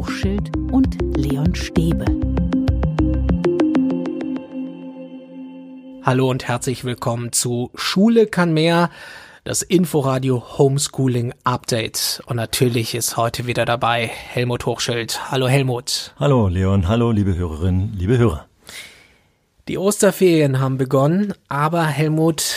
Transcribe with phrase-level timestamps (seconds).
[0.00, 2.06] Hochschild und Leon Stäbe.
[6.02, 8.88] Hallo und herzlich willkommen zu Schule kann mehr,
[9.44, 12.22] das Inforadio Homeschooling Update.
[12.24, 15.30] Und natürlich ist heute wieder dabei Helmut Hochschild.
[15.30, 16.14] Hallo Helmut.
[16.18, 18.46] Hallo Leon, hallo liebe Hörerinnen, liebe Hörer.
[19.68, 22.54] Die Osterferien haben begonnen, aber Helmut,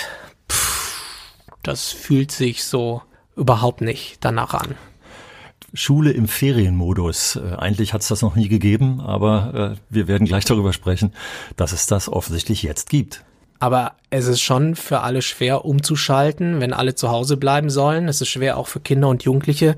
[0.49, 0.95] pff,
[1.61, 3.01] das fühlt sich so
[3.35, 4.77] überhaupt nicht danach an.
[5.73, 7.37] Schule im Ferienmodus.
[7.37, 11.13] Äh, eigentlich hat es das noch nie gegeben, aber äh, wir werden gleich darüber sprechen,
[11.55, 13.23] dass es das offensichtlich jetzt gibt.
[13.59, 18.07] Aber es ist schon für alle schwer umzuschalten, wenn alle zu Hause bleiben sollen.
[18.07, 19.77] Es ist schwer auch für Kinder und Jugendliche,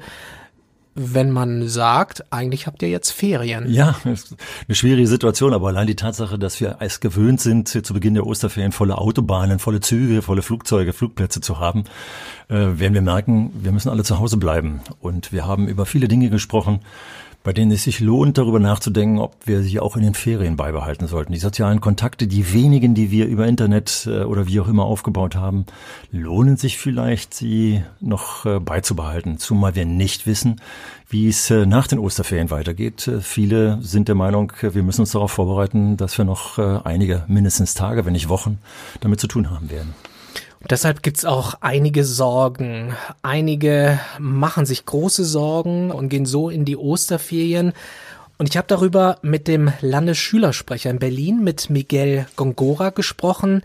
[0.95, 3.69] wenn man sagt, eigentlich habt ihr jetzt Ferien.
[3.69, 8.13] Ja, eine schwierige Situation, aber allein die Tatsache, dass wir es gewöhnt sind, zu Beginn
[8.13, 11.83] der Osterferien volle Autobahnen, volle Züge, volle Flugzeuge, Flugplätze zu haben,
[12.47, 14.79] äh, werden wir merken, wir müssen alle zu Hause bleiben.
[15.01, 16.79] Und wir haben über viele Dinge gesprochen,
[17.45, 21.05] bei denen es sich lohnt, darüber nachzudenken, ob wir sie auch in den Ferien beibehalten
[21.05, 21.31] sollten.
[21.31, 25.35] Die sozialen Kontakte, die wenigen, die wir über Internet äh, oder wie auch immer aufgebaut
[25.35, 25.67] haben,
[26.11, 30.59] lohnen sich vielleicht, sie noch äh, beizubehalten, zumal wir nicht wissen,
[31.07, 33.11] wie es äh, nach den Osterferien weitergeht.
[33.21, 38.05] Viele sind der Meinung, wir müssen uns darauf vorbereiten, dass wir noch einige, mindestens Tage,
[38.05, 38.57] wenn nicht Wochen,
[39.01, 39.93] damit zu tun haben werden.
[40.69, 42.95] Deshalb gibt's auch einige Sorgen.
[43.21, 47.73] Einige machen sich große Sorgen und gehen so in die Osterferien.
[48.37, 53.61] Und ich habe darüber mit dem Landesschülersprecher in Berlin, mit Miguel Gongora, gesprochen.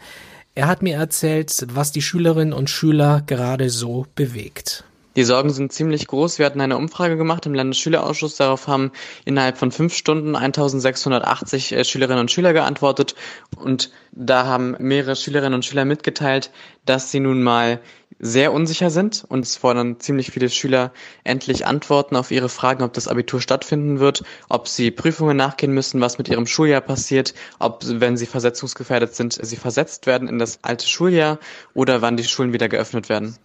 [0.55, 4.84] Er hat mir erzählt, was die Schülerinnen und Schüler gerade so bewegt.
[5.16, 6.39] Die Sorgen sind ziemlich groß.
[6.39, 8.36] Wir hatten eine Umfrage gemacht im Landesschülerausschuss.
[8.36, 8.92] Darauf haben
[9.25, 13.16] innerhalb von fünf Stunden 1680 äh, Schülerinnen und Schüler geantwortet.
[13.56, 16.53] Und da haben mehrere Schülerinnen und Schüler mitgeteilt,
[16.86, 17.81] dass sie nun mal
[18.20, 19.25] sehr unsicher sind.
[19.28, 20.93] Und es fordern ziemlich viele Schüler
[21.25, 26.00] endlich Antworten auf ihre Fragen, ob das Abitur stattfinden wird, ob sie Prüfungen nachgehen müssen,
[26.00, 30.60] was mit ihrem Schuljahr passiert, ob, wenn sie versetzungsgefährdet sind, sie versetzt werden in das
[30.62, 31.41] alte Schuljahr
[31.75, 33.37] oder wann die Schulen wieder geöffnet werden.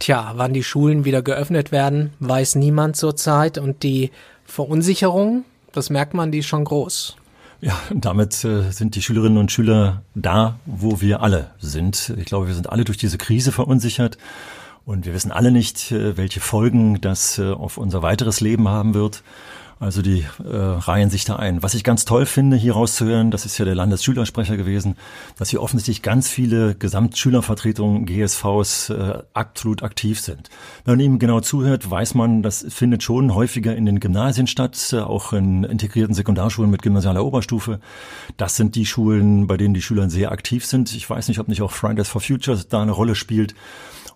[0.00, 4.10] Tja, wann die Schulen wieder geöffnet werden, weiß niemand zurzeit und die
[4.46, 7.16] Verunsicherung, das merkt man, die ist schon groß.
[7.60, 12.14] Ja, damit äh, sind die Schülerinnen und Schüler da, wo wir alle sind.
[12.16, 14.16] Ich glaube, wir sind alle durch diese Krise verunsichert
[14.86, 18.94] und wir wissen alle nicht, äh, welche Folgen das äh, auf unser weiteres Leben haben
[18.94, 19.22] wird.
[19.80, 21.62] Also die äh, reihen sich da ein.
[21.62, 24.94] Was ich ganz toll finde, hier rauszuhören, das ist ja der Landesschülersprecher gewesen,
[25.38, 30.50] dass hier offensichtlich ganz viele Gesamtschülervertretungen, GSVs, äh, absolut aktiv sind.
[30.84, 34.90] Wenn man ihm genau zuhört, weiß man, das findet schon häufiger in den Gymnasien statt,
[34.92, 37.80] äh, auch in integrierten Sekundarschulen mit gymnasialer Oberstufe.
[38.36, 40.94] Das sind die Schulen, bei denen die Schüler sehr aktiv sind.
[40.94, 43.54] Ich weiß nicht, ob nicht auch Fridays for Future da eine Rolle spielt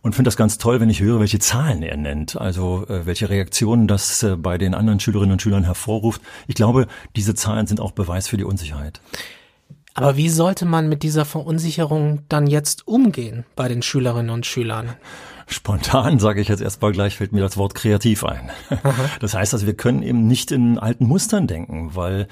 [0.04, 3.30] und finde das ganz toll, wenn ich höre, welche Zahlen er nennt, also äh, welche
[3.30, 6.20] Reaktionen das äh, bei den anderen Schülerinnen und Schülern hervorruft.
[6.46, 9.00] Ich glaube, diese Zahlen sind auch Beweis für die Unsicherheit.
[9.94, 14.90] Aber wie sollte man mit dieser Verunsicherung dann jetzt umgehen bei den Schülerinnen und Schülern?
[15.46, 18.50] Spontan sage ich jetzt erstmal gleich, fällt mir das Wort kreativ ein.
[19.20, 22.28] Das heißt also, wir können eben nicht in alten Mustern denken, weil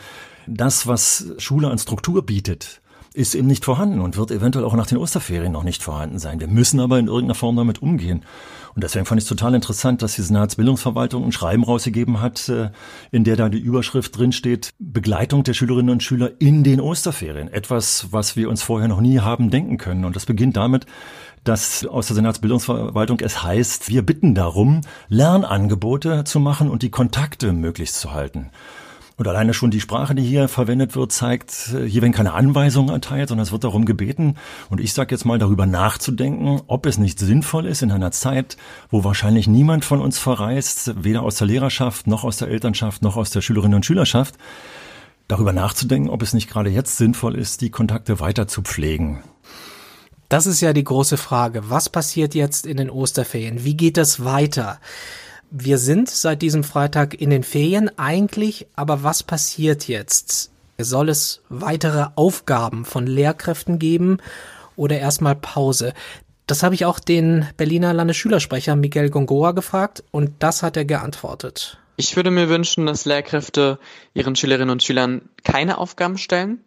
[0.47, 2.82] das, was Schule an Struktur bietet,
[3.15, 6.41] ist eben nicht vorhanden und wird eventuell auch nach den Osterferien noch nicht vorhanden sein.
[6.41, 8.25] Wir müssen aber in irgendeiner Form damit umgehen.
[8.75, 12.71] Und deswegen fand ich es total interessant, dass die Senatsbildungsverwaltung ein Schreiben rausgegeben hat, äh,
[13.11, 17.53] in der da die Überschrift drinsteht, Begleitung der Schülerinnen und Schüler in den Osterferien.
[17.53, 20.07] Etwas, was wir uns vorher noch nie haben denken können.
[20.07, 20.87] Und das beginnt damit,
[21.45, 27.53] dass aus der Senatsbildungsverwaltung es heißt, wir bitten darum, Lernangebote zu machen und die Kontakte
[27.53, 28.51] möglichst zu halten.
[29.17, 32.91] Und alleine schon die Sprache, die hier verwendet wird, zeigt, äh, hier werden keine Anweisungen
[32.91, 34.37] erteilt, sondern es wird darum gebeten.
[34.71, 38.57] Und ich sage jetzt mal darüber nachzudenken, ob es nicht sinnvoll ist in einer Zeit,
[38.91, 43.17] wo wahrscheinlich niemand von uns verreist, weder aus der Lehrerschaft noch aus der Elternschaft noch
[43.17, 44.37] aus der Schülerinnen und Schülerschaft,
[45.29, 49.23] darüber nachzudenken, ob es nicht gerade jetzt sinnvoll ist, die Kontakte weiter zu pflegen.
[50.29, 51.69] Das ist ja die große Frage.
[51.69, 53.65] Was passiert jetzt in den Osterferien?
[53.65, 54.81] Wie geht das weiter?
[55.55, 60.51] Wir sind seit diesem Freitag in den Ferien eigentlich, aber was passiert jetzt?
[60.79, 64.17] Soll es weitere Aufgaben von Lehrkräften geben
[64.77, 65.93] oder erstmal Pause?
[66.47, 71.79] Das habe ich auch den Berliner Landesschülersprecher Miguel Gongoa gefragt und das hat er geantwortet.
[71.97, 73.79] Ich würde mir wünschen, dass Lehrkräfte
[74.15, 76.65] ihren Schülerinnen und Schülern keine Aufgaben stellen,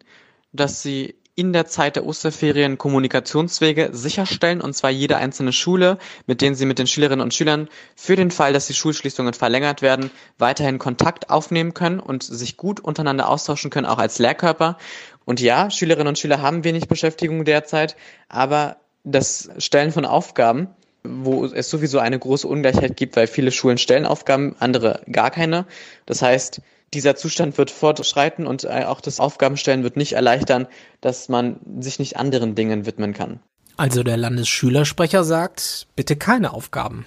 [0.52, 6.40] dass sie in der Zeit der Osterferien Kommunikationswege sicherstellen, und zwar jede einzelne Schule, mit
[6.40, 10.10] denen sie mit den Schülerinnen und Schülern für den Fall, dass die Schulschließungen verlängert werden,
[10.38, 14.78] weiterhin Kontakt aufnehmen können und sich gut untereinander austauschen können, auch als Lehrkörper.
[15.26, 17.96] Und ja, Schülerinnen und Schüler haben wenig Beschäftigung derzeit,
[18.30, 20.68] aber das Stellen von Aufgaben
[21.08, 25.66] wo es sowieso eine große Ungleichheit gibt, weil viele Schulen stellen Aufgaben, andere gar keine.
[26.04, 26.60] Das heißt,
[26.94, 30.66] dieser Zustand wird fortschreiten und äh, auch das Aufgabenstellen wird nicht erleichtern,
[31.00, 33.40] dass man sich nicht anderen Dingen widmen kann.
[33.76, 37.04] Also der Landesschülersprecher sagt, bitte keine Aufgaben.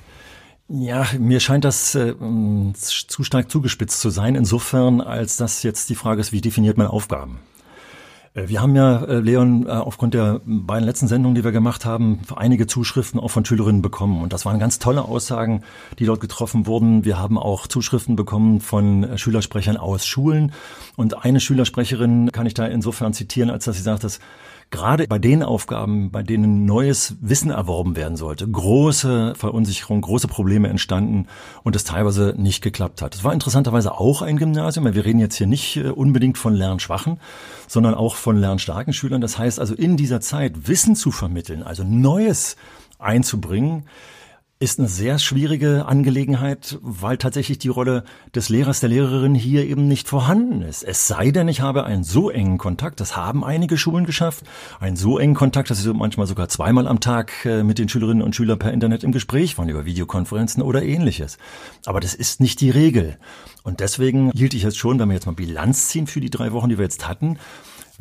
[0.67, 2.13] Ja, mir scheint das äh,
[2.73, 6.85] zu stark zugespitzt zu sein, insofern, als das jetzt die Frage ist, wie definiert man
[6.85, 7.39] Aufgaben?
[8.33, 11.85] Äh, wir haben ja, äh, Leon, äh, aufgrund der beiden letzten Sendungen, die wir gemacht
[11.85, 14.21] haben, einige Zuschriften auch von Schülerinnen bekommen.
[14.21, 15.63] Und das waren ganz tolle Aussagen,
[15.97, 17.05] die dort getroffen wurden.
[17.05, 20.51] Wir haben auch Zuschriften bekommen von Schülersprechern aus Schulen.
[20.99, 24.19] Und eine Schülersprecherin kann ich da insofern zitieren, als dass sie sagt, dass
[24.69, 30.67] gerade bei den Aufgaben, bei denen neues Wissen erworben werden sollte, große Verunsicherung, große Probleme
[30.67, 31.27] entstanden
[31.63, 33.15] und es teilweise nicht geklappt hat.
[33.15, 36.53] Es war interessanterweise auch ein Gymnasium, weil wir reden jetzt hier nicht äh, unbedingt von
[36.53, 37.21] Lernschwachen,
[37.65, 39.21] sondern auch von lernstarken Schülern.
[39.21, 42.57] Das heißt also in dieser Zeit Wissen zu vermitteln, also Neues
[42.97, 43.85] einzubringen,
[44.61, 48.03] ist eine sehr schwierige Angelegenheit, weil tatsächlich die Rolle
[48.35, 50.83] des Lehrers, der Lehrerin hier eben nicht vorhanden ist.
[50.83, 54.43] Es sei denn, ich habe einen so engen Kontakt, das haben einige Schulen geschafft,
[54.81, 58.21] einen so engen Kontakt, dass sie manchmal sogar zweimal am Tag äh, mit den Schülerinnen
[58.21, 61.37] und Schülern per Internet im Gespräch waren, über Videokonferenzen oder ähnliches.
[61.85, 63.17] Aber das ist nicht die Regel.
[63.63, 66.51] Und deswegen hielt ich es schon, wenn wir jetzt mal Bilanz ziehen für die drei
[66.51, 67.39] Wochen, die wir jetzt hatten,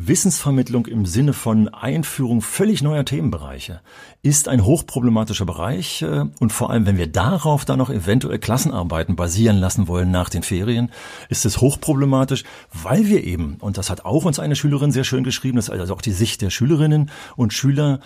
[0.01, 3.81] Wissensvermittlung im Sinne von Einführung völlig neuer Themenbereiche
[4.23, 9.17] ist ein hochproblematischer Bereich äh, und vor allem, wenn wir darauf dann noch eventuell Klassenarbeiten
[9.17, 10.93] basieren lassen wollen nach den Ferien,
[11.29, 15.25] ist es hochproblematisch, weil wir eben, und das hat auch uns eine Schülerin sehr schön
[15.25, 17.99] geschrieben, das ist also auch die Sicht der Schülerinnen und Schüler,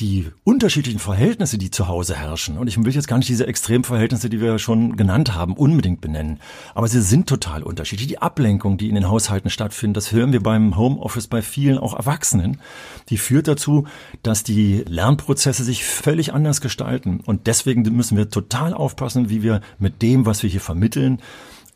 [0.00, 4.30] die unterschiedlichen Verhältnisse, die zu Hause herrschen, und ich will jetzt gar nicht diese Extremverhältnisse,
[4.30, 6.38] die wir schon genannt haben, unbedingt benennen,
[6.74, 8.06] aber sie sind total unterschiedlich.
[8.06, 11.94] Die Ablenkung, die in den Haushalten stattfindet, das hören wir beim Homeoffice bei vielen auch
[11.94, 12.60] Erwachsenen,
[13.08, 13.86] die führt dazu,
[14.22, 17.20] dass die Lernprozesse sich völlig anders gestalten.
[17.24, 21.20] Und deswegen müssen wir total aufpassen, wie wir mit dem, was wir hier vermitteln,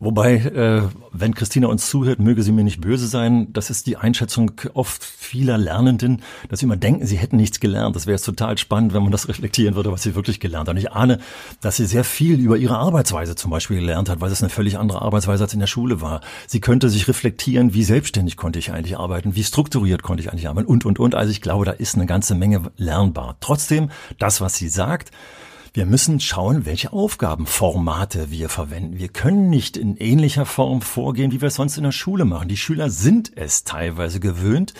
[0.00, 3.52] Wobei, äh, wenn Christina uns zuhört, möge sie mir nicht böse sein.
[3.52, 7.96] Das ist die Einschätzung oft vieler Lernenden, dass sie immer denken, sie hätten nichts gelernt.
[7.96, 10.76] Das wäre jetzt total spannend, wenn man das reflektieren würde, was sie wirklich gelernt haben.
[10.76, 11.18] Ich ahne,
[11.60, 14.78] dass sie sehr viel über ihre Arbeitsweise zum Beispiel gelernt hat, weil es eine völlig
[14.78, 16.20] andere Arbeitsweise als in der Schule war.
[16.46, 20.48] Sie könnte sich reflektieren, wie selbstständig konnte ich eigentlich arbeiten, wie strukturiert konnte ich eigentlich
[20.48, 21.16] arbeiten und, und, und.
[21.16, 23.36] Also ich glaube, da ist eine ganze Menge lernbar.
[23.40, 23.90] Trotzdem,
[24.20, 25.10] das, was sie sagt,
[25.72, 28.98] wir müssen schauen, welche Aufgabenformate wir verwenden.
[28.98, 32.48] Wir können nicht in ähnlicher Form vorgehen, wie wir es sonst in der Schule machen.
[32.48, 34.74] Die Schüler sind es teilweise gewöhnt,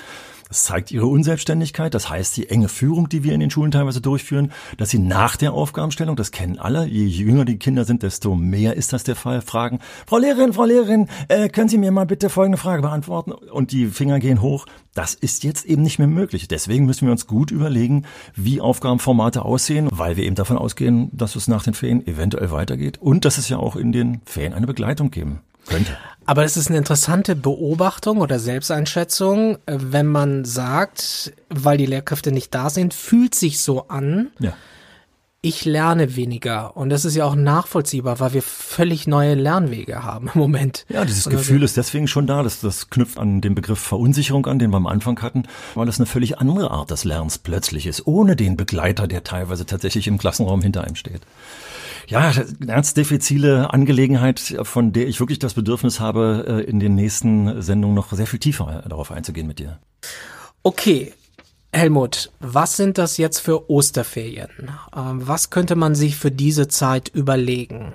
[0.49, 4.01] das zeigt ihre Unselbstständigkeit, das heißt die enge Führung, die wir in den Schulen teilweise
[4.01, 8.35] durchführen, dass sie nach der Aufgabenstellung, das kennen alle, je jünger die Kinder sind, desto
[8.35, 12.07] mehr ist das der Fall, fragen, Frau Lehrerin, Frau Lehrerin, äh, können Sie mir mal
[12.07, 13.33] bitte folgende Frage beantworten?
[13.33, 14.67] Und die Finger gehen hoch.
[14.95, 16.49] Das ist jetzt eben nicht mehr möglich.
[16.49, 21.37] Deswegen müssen wir uns gut überlegen, wie Aufgabenformate aussehen, weil wir eben davon ausgehen, dass
[21.37, 24.67] es nach den Ferien eventuell weitergeht und dass es ja auch in den Ferien eine
[24.67, 25.97] Begleitung geben könnte.
[26.29, 32.33] Aber es ist eine interessante Beobachtung oder Selbsteinschätzung, äh, wenn man sagt, weil die Lehrkräfte
[32.33, 34.31] nicht da sind, fühlt sich so an.
[34.39, 34.53] Ja.
[35.41, 40.29] Ich lerne weniger und das ist ja auch nachvollziehbar, weil wir völlig neue Lernwege haben
[40.35, 40.85] im Moment.
[40.91, 44.45] Ja, dieses also, Gefühl ist deswegen schon da, das, das knüpft an den Begriff Verunsicherung
[44.47, 45.45] an, den wir am Anfang hatten,
[45.77, 49.65] weil das eine völlig andere Art des Lernens plötzlich ist, ohne den Begleiter, der teilweise
[49.65, 51.23] tatsächlich im Klassenraum hinter einem steht.
[52.09, 52.33] Ja,
[52.67, 57.95] ganz diffizile Angelegenheit, von der ich wirklich das Bedürfnis habe, äh, in den nächsten Sendungen
[57.95, 59.79] noch sehr viel tiefer darauf einzugehen mit dir.
[60.63, 61.13] Okay.
[61.71, 64.49] Helmut, was sind das jetzt für Osterferien?
[64.97, 67.93] Ähm, was könnte man sich für diese Zeit überlegen?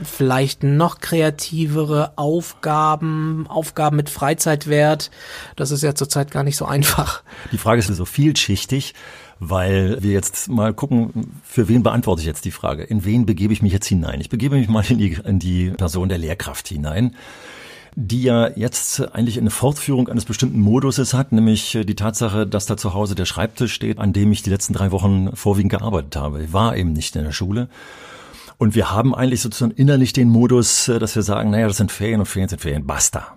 [0.00, 5.10] Vielleicht noch kreativere Aufgaben, Aufgaben mit Freizeitwert.
[5.56, 7.24] Das ist ja zurzeit gar nicht so einfach.
[7.50, 8.94] Die Frage ist so vielschichtig
[9.40, 12.82] weil wir jetzt mal gucken, für wen beantworte ich jetzt die Frage?
[12.82, 14.20] In wen begebe ich mich jetzt hinein?
[14.20, 17.14] Ich begebe mich mal in die, in die Person der Lehrkraft hinein
[18.00, 22.76] die ja jetzt eigentlich eine Fortführung eines bestimmten Moduses hat, nämlich die Tatsache, dass da
[22.76, 26.44] zu Hause der Schreibtisch steht, an dem ich die letzten drei Wochen vorwiegend gearbeitet habe.
[26.44, 27.68] Ich war eben nicht in der Schule.
[28.56, 32.20] Und wir haben eigentlich sozusagen innerlich den Modus, dass wir sagen, naja, das sind Ferien
[32.20, 33.36] und Ferien sind Ferien, basta.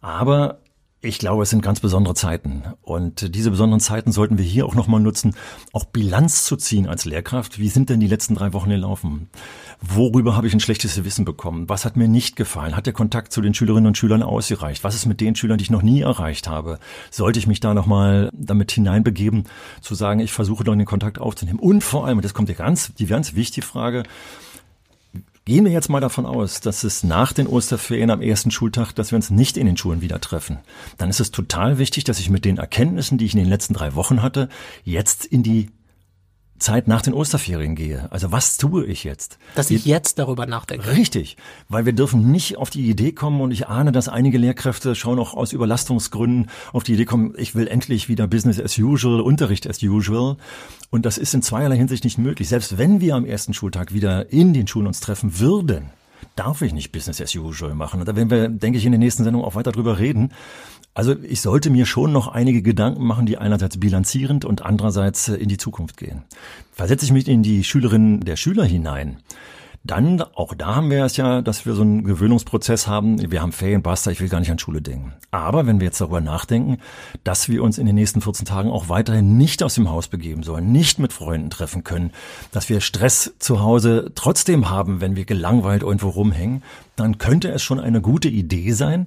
[0.00, 0.58] Aber
[1.00, 2.64] ich glaube, es sind ganz besondere Zeiten.
[2.82, 5.36] Und diese besonderen Zeiten sollten wir hier auch nochmal nutzen,
[5.72, 7.60] auch Bilanz zu ziehen als Lehrkraft.
[7.60, 9.30] Wie sind denn die letzten drei Wochen gelaufen?
[9.80, 11.68] Worüber habe ich ein schlechtes Wissen bekommen?
[11.68, 12.74] Was hat mir nicht gefallen?
[12.74, 14.82] Hat der Kontakt zu den Schülerinnen und Schülern ausgereicht?
[14.82, 16.80] Was ist mit den Schülern, die ich noch nie erreicht habe?
[17.12, 19.44] Sollte ich mich da nochmal damit hineinbegeben,
[19.80, 21.60] zu sagen, ich versuche doch den Kontakt aufzunehmen?
[21.60, 24.02] Und vor allem, und das kommt die ganz, die ganz wichtige Frage,
[25.48, 29.12] Gehen wir jetzt mal davon aus, dass es nach den Osterferien am ersten Schultag, dass
[29.12, 30.58] wir uns nicht in den Schulen wieder treffen.
[30.98, 33.72] Dann ist es total wichtig, dass ich mit den Erkenntnissen, die ich in den letzten
[33.72, 34.50] drei Wochen hatte,
[34.84, 35.70] jetzt in die
[36.58, 38.10] Zeit nach den Osterferien gehe.
[38.10, 39.38] Also was tue ich jetzt?
[39.54, 40.90] Dass ich jetzt darüber nachdenke.
[40.90, 41.36] Richtig,
[41.68, 45.18] weil wir dürfen nicht auf die Idee kommen und ich ahne, dass einige Lehrkräfte schon
[45.18, 49.68] auch aus Überlastungsgründen auf die Idee kommen, ich will endlich wieder Business as usual, Unterricht
[49.68, 50.36] as usual.
[50.90, 52.48] Und das ist in zweierlei Hinsicht nicht möglich.
[52.48, 55.90] Selbst wenn wir am ersten Schultag wieder in den Schulen uns treffen würden,
[56.38, 58.00] darf ich nicht Business as usual machen.
[58.00, 60.32] Und da werden wir, denke ich, in der nächsten Sendung auch weiter drüber reden.
[60.94, 65.34] Also ich sollte mir schon noch einige Gedanken machen, die einerseits bilanzierend und andererseits äh,
[65.36, 66.24] in die Zukunft gehen.
[66.72, 69.18] Versetze ich mich in die Schülerinnen der Schüler hinein,
[69.84, 73.30] dann, auch da haben wir es ja, dass wir so einen Gewöhnungsprozess haben.
[73.30, 75.14] Wir haben Ferien, basta, ich will gar nicht an Schule denken.
[75.30, 76.78] Aber wenn wir jetzt darüber nachdenken,
[77.24, 80.42] dass wir uns in den nächsten 14 Tagen auch weiterhin nicht aus dem Haus begeben
[80.42, 82.12] sollen, nicht mit Freunden treffen können,
[82.52, 86.62] dass wir Stress zu Hause trotzdem haben, wenn wir gelangweilt irgendwo rumhängen,
[86.96, 89.06] dann könnte es schon eine gute Idee sein,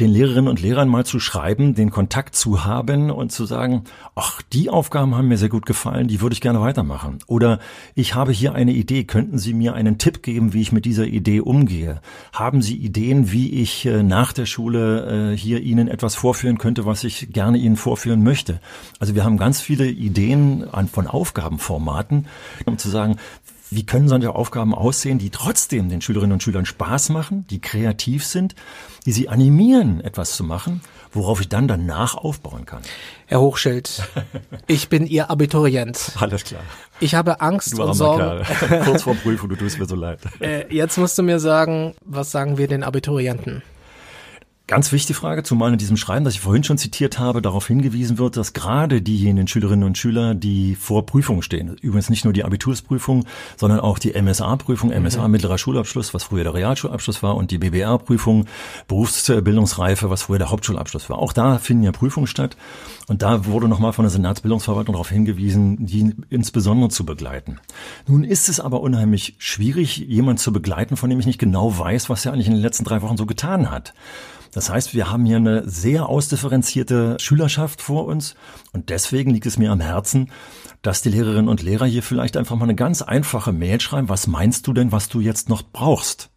[0.00, 3.84] den Lehrerinnen und Lehrern mal zu schreiben, den Kontakt zu haben und zu sagen,
[4.16, 7.20] ach, die Aufgaben haben mir sehr gut gefallen, die würde ich gerne weitermachen.
[7.28, 7.60] Oder
[7.94, 11.06] ich habe hier eine Idee, könnten Sie mir einen Tipp geben, wie ich mit dieser
[11.06, 12.00] Idee umgehe?
[12.32, 16.86] Haben Sie Ideen, wie ich äh, nach der Schule äh, hier Ihnen etwas vorführen könnte,
[16.86, 18.60] was ich gerne Ihnen vorführen möchte?
[18.98, 22.26] Also wir haben ganz viele Ideen von Aufgabenformaten,
[22.66, 23.16] um zu sagen,
[23.74, 28.24] wie können solche Aufgaben aussehen, die trotzdem den Schülerinnen und Schülern Spaß machen, die kreativ
[28.24, 28.54] sind,
[29.06, 30.80] die sie animieren, etwas zu machen,
[31.12, 32.82] worauf ich dann danach aufbauen kann.
[33.26, 34.02] Herr Hochschild,
[34.66, 36.12] ich bin Ihr Abiturient.
[36.18, 36.62] Alles klar.
[37.00, 38.44] Ich habe Angst du und Sorgen.
[38.84, 40.20] Kurz vor Prüfung, du tust mir so leid.
[40.40, 43.62] Äh, jetzt musst du mir sagen, was sagen wir den Abiturienten?
[44.74, 48.18] Ganz wichtige Frage, zumal in diesem Schreiben, das ich vorhin schon zitiert habe, darauf hingewiesen
[48.18, 52.42] wird, dass gerade diejenigen Schülerinnen und Schüler, die vor Prüfungen stehen, übrigens nicht nur die
[52.42, 53.24] Abitursprüfung,
[53.56, 55.30] sondern auch die MSA-Prüfung, MSA mhm.
[55.30, 58.46] mittlerer Schulabschluss, was früher der Realschulabschluss war, und die BBR-Prüfung,
[58.88, 61.20] Berufsbildungsreife, was früher der Hauptschulabschluss war.
[61.20, 62.56] Auch da finden ja Prüfungen statt.
[63.06, 67.60] Und da wurde nochmal von der Senatsbildungsverwaltung darauf hingewiesen, die insbesondere zu begleiten.
[68.08, 72.10] Nun ist es aber unheimlich schwierig, jemand zu begleiten, von dem ich nicht genau weiß,
[72.10, 73.94] was er eigentlich in den letzten drei Wochen so getan hat.
[74.54, 78.36] Das heißt, wir haben hier eine sehr ausdifferenzierte Schülerschaft vor uns
[78.72, 80.30] und deswegen liegt es mir am Herzen,
[80.80, 84.28] dass die Lehrerinnen und Lehrer hier vielleicht einfach mal eine ganz einfache Mail schreiben, was
[84.28, 86.30] meinst du denn, was du jetzt noch brauchst?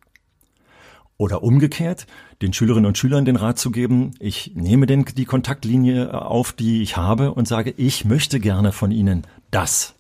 [1.17, 2.07] Oder umgekehrt,
[2.41, 6.81] den Schülerinnen und Schülern den Rat zu geben, ich nehme den, die Kontaktlinie auf, die
[6.81, 9.96] ich habe und sage, ich möchte gerne von Ihnen das.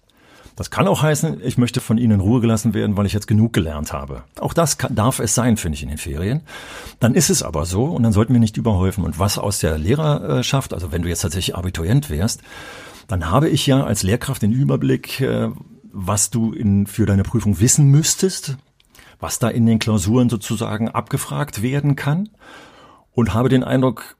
[0.57, 3.27] Das kann auch heißen, ich möchte von Ihnen in Ruhe gelassen werden, weil ich jetzt
[3.27, 4.23] genug gelernt habe.
[4.39, 6.41] Auch das kann, darf es sein, finde ich, in den Ferien.
[6.99, 9.03] Dann ist es aber so und dann sollten wir nicht überhäufen.
[9.03, 12.41] Und was aus der Lehrerschaft, also wenn du jetzt tatsächlich Abiturient wärst,
[13.07, 15.49] dann habe ich ja als Lehrkraft den Überblick, äh,
[15.93, 18.57] was du in, für deine Prüfung wissen müsstest,
[19.19, 22.29] was da in den Klausuren sozusagen abgefragt werden kann
[23.13, 24.17] und habe den Eindruck,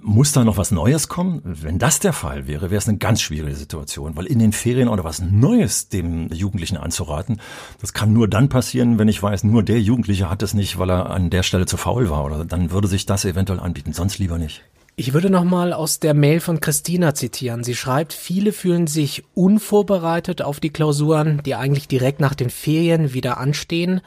[0.00, 1.40] muss da noch was Neues kommen?
[1.44, 4.88] Wenn das der Fall wäre, wäre es eine ganz schwierige Situation, weil in den Ferien
[4.88, 7.40] oder was Neues dem Jugendlichen anzuraten,
[7.80, 10.90] das kann nur dann passieren, wenn ich weiß, nur der Jugendliche hat es nicht, weil
[10.90, 14.18] er an der Stelle zu faul war oder dann würde sich das eventuell anbieten, sonst
[14.18, 14.62] lieber nicht.
[14.98, 17.64] Ich würde noch mal aus der Mail von Christina zitieren.
[17.64, 23.12] Sie schreibt, viele fühlen sich unvorbereitet auf die Klausuren, die eigentlich direkt nach den Ferien
[23.12, 24.00] wieder anstehen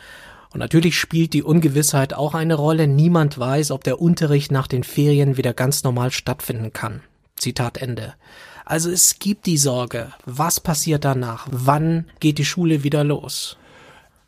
[0.51, 2.87] und natürlich spielt die Ungewissheit auch eine Rolle.
[2.87, 7.01] Niemand weiß, ob der Unterricht nach den Ferien wieder ganz normal stattfinden kann.
[7.35, 8.15] Zitat Ende.
[8.65, 11.47] Also es gibt die Sorge, was passiert danach?
[11.51, 13.57] Wann geht die Schule wieder los?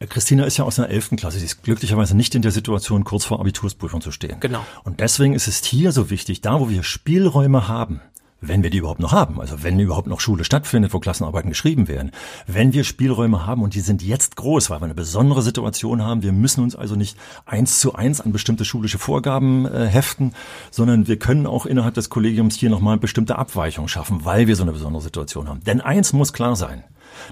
[0.10, 1.38] Christina ist ja aus einer elften Klasse.
[1.38, 4.40] Sie ist glücklicherweise nicht in der Situation, kurz vor Abitursprüfung zu stehen.
[4.40, 4.66] Genau.
[4.84, 8.02] Und deswegen ist es hier so wichtig, da wo wir Spielräume haben,
[8.42, 11.88] wenn wir die überhaupt noch haben, also wenn überhaupt noch Schule stattfindet, wo Klassenarbeiten geschrieben
[11.88, 12.12] werden,
[12.48, 16.24] wenn wir Spielräume haben und die sind jetzt groß, weil wir eine besondere Situation haben,
[16.24, 20.34] wir müssen uns also nicht eins zu eins an bestimmte schulische Vorgaben äh, heften,
[20.72, 24.64] sondern wir können auch innerhalb des Kollegiums hier nochmal bestimmte Abweichungen schaffen, weil wir so
[24.64, 25.64] eine besondere Situation haben.
[25.64, 26.84] Denn eins muss klar sein,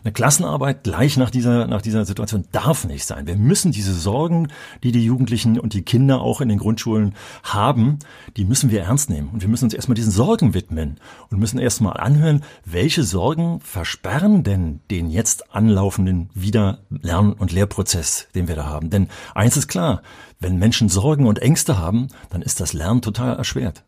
[0.03, 3.27] Eine Klassenarbeit gleich nach dieser, nach dieser Situation darf nicht sein.
[3.27, 4.49] Wir müssen diese Sorgen,
[4.83, 7.99] die die Jugendlichen und die Kinder auch in den Grundschulen haben,
[8.37, 9.29] die müssen wir ernst nehmen.
[9.29, 14.43] Und wir müssen uns erstmal diesen Sorgen widmen und müssen erstmal anhören, welche Sorgen versperren
[14.43, 18.89] denn den jetzt anlaufenden Wiederlern- und Lehrprozess, den wir da haben.
[18.89, 20.01] Denn eins ist klar,
[20.39, 23.83] wenn Menschen Sorgen und Ängste haben, dann ist das Lernen total erschwert.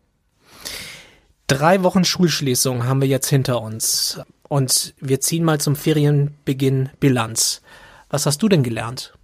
[1.46, 4.20] Drei Wochen Schulschließung haben wir jetzt hinter uns.
[4.52, 7.62] Und wir ziehen mal zum Ferienbeginn Bilanz.
[8.10, 9.14] Was hast du denn gelernt?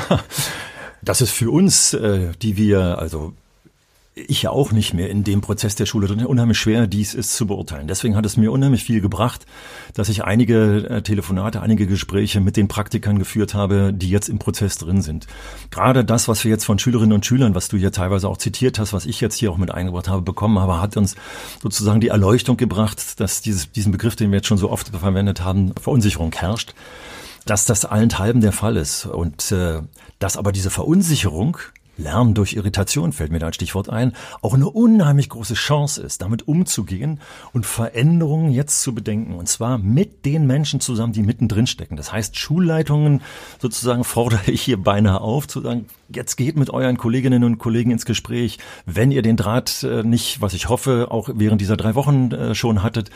[1.00, 3.34] das ist für uns, äh, die wir, also
[4.18, 7.36] ich ja auch nicht mehr in dem Prozess der Schule drin, unheimlich schwer, dies ist
[7.36, 7.86] zu beurteilen.
[7.86, 9.44] Deswegen hat es mir unheimlich viel gebracht,
[9.92, 14.38] dass ich einige äh, Telefonate, einige Gespräche mit den Praktikern geführt habe, die jetzt im
[14.38, 15.26] Prozess drin sind.
[15.70, 18.78] Gerade das, was wir jetzt von Schülerinnen und Schülern, was du hier teilweise auch zitiert
[18.78, 21.14] hast, was ich jetzt hier auch mit eingebracht habe, bekommen habe, hat uns
[21.62, 25.44] sozusagen die Erleuchtung gebracht, dass dieses, diesen Begriff, den wir jetzt schon so oft verwendet
[25.44, 26.74] haben, Verunsicherung herrscht
[27.44, 29.80] dass das allenthalben der Fall ist und äh,
[30.18, 31.58] dass aber diese Verunsicherung
[31.96, 34.12] Lernen durch Irritation fällt mir da ein Stichwort ein,
[34.42, 37.20] auch eine unheimlich große Chance ist, damit umzugehen
[37.52, 39.34] und Veränderungen jetzt zu bedenken.
[39.34, 41.96] Und zwar mit den Menschen zusammen, die mittendrin stecken.
[41.96, 43.22] Das heißt, Schulleitungen
[43.60, 47.90] sozusagen fordere ich hier beinahe auf, zu sagen, jetzt geht mit euren Kolleginnen und Kollegen
[47.90, 48.58] ins Gespräch.
[48.84, 52.54] Wenn ihr den Draht äh, nicht, was ich hoffe, auch während dieser drei Wochen äh,
[52.54, 53.10] schon hattet,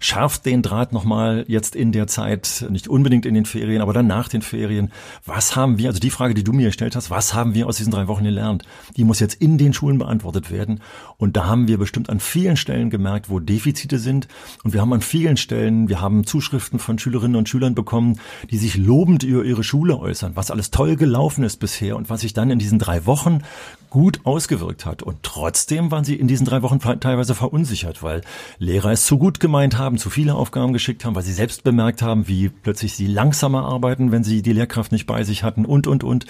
[0.00, 4.06] schärft den Draht nochmal jetzt in der Zeit, nicht unbedingt in den Ferien, aber dann
[4.06, 4.92] nach den Ferien.
[5.24, 7.76] Was haben wir, also die Frage, die du mir gestellt hast, was haben wir aus
[7.76, 8.64] diesen drei Wochen gelernt.
[8.96, 10.80] Die muss jetzt in den Schulen beantwortet werden.
[11.18, 14.28] Und da haben wir bestimmt an vielen Stellen gemerkt, wo Defizite sind.
[14.64, 18.18] Und wir haben an vielen Stellen, wir haben Zuschriften von Schülerinnen und Schülern bekommen,
[18.50, 22.22] die sich lobend über ihre Schule äußern, was alles toll gelaufen ist bisher und was
[22.32, 23.42] sich dann in diesen drei Wochen
[23.90, 25.02] gut ausgewirkt hat.
[25.02, 28.22] Und trotzdem waren sie in diesen drei Wochen teilweise verunsichert, weil
[28.58, 32.00] Lehrer es zu gut gemeint haben, zu viele Aufgaben geschickt haben, weil sie selbst bemerkt
[32.00, 35.86] haben, wie plötzlich sie langsamer arbeiten, wenn sie die Lehrkraft nicht bei sich hatten und,
[35.86, 36.24] und, und.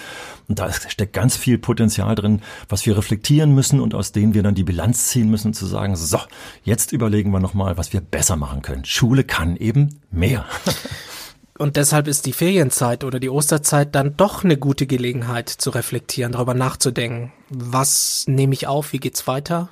[0.49, 4.43] Und da steckt ganz viel Potenzial drin, was wir reflektieren müssen und aus denen wir
[4.43, 6.19] dann die Bilanz ziehen müssen, zu sagen, so,
[6.65, 8.85] jetzt überlegen wir nochmal, was wir besser machen können.
[8.85, 10.47] Schule kann eben mehr.
[11.63, 16.33] Und deshalb ist die Ferienzeit oder die Osterzeit dann doch eine gute Gelegenheit zu reflektieren,
[16.33, 17.33] darüber nachzudenken.
[17.51, 18.93] Was nehme ich auf?
[18.93, 19.69] Wie geht's weiter?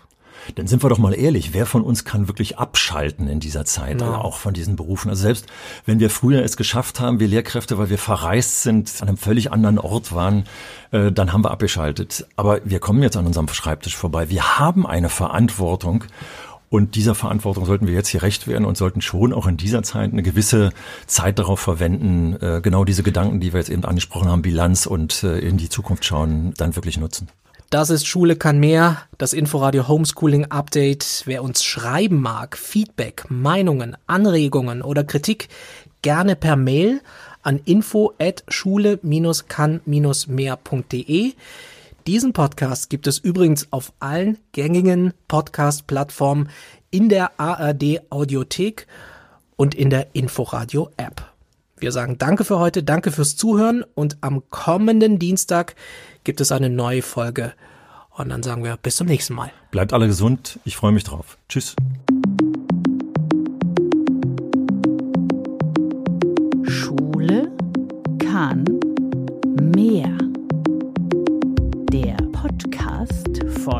[0.56, 4.00] Denn sind wir doch mal ehrlich, wer von uns kann wirklich abschalten in dieser Zeit,
[4.00, 4.18] ja.
[4.18, 5.10] auch von diesen Berufen?
[5.10, 5.46] Also selbst
[5.84, 9.50] wenn wir früher es geschafft haben, wir Lehrkräfte, weil wir verreist sind, an einem völlig
[9.50, 10.44] anderen Ort waren,
[10.92, 12.24] äh, dann haben wir abgeschaltet.
[12.36, 14.30] Aber wir kommen jetzt an unserem Schreibtisch vorbei.
[14.30, 16.04] Wir haben eine Verantwortung
[16.70, 19.82] und dieser Verantwortung sollten wir jetzt hier recht werden und sollten schon auch in dieser
[19.82, 20.70] Zeit eine gewisse
[21.06, 25.24] Zeit darauf verwenden, äh, genau diese Gedanken, die wir jetzt eben angesprochen haben, Bilanz und
[25.24, 27.26] äh, in die Zukunft schauen, dann wirklich nutzen.
[27.70, 31.24] Das ist Schule kann mehr, das Inforadio Homeschooling Update.
[31.26, 35.48] Wer uns schreiben mag, Feedback, Meinungen, Anregungen oder Kritik,
[36.02, 37.00] gerne per Mail
[37.42, 41.32] an info at schule-kann-mehr.de.
[42.10, 46.48] Diesen Podcast gibt es übrigens auf allen gängigen Podcast-Plattformen
[46.90, 48.88] in der ARD Audiothek
[49.54, 51.22] und in der Inforadio App.
[51.78, 55.76] Wir sagen Danke für heute, danke fürs Zuhören und am kommenden Dienstag
[56.24, 57.52] gibt es eine neue Folge.
[58.10, 59.52] Und dann sagen wir bis zum nächsten Mal.
[59.70, 61.38] Bleibt alle gesund, ich freue mich drauf.
[61.48, 61.76] Tschüss.
[66.64, 67.52] Schule
[68.18, 68.64] kann
[69.76, 70.19] mehr.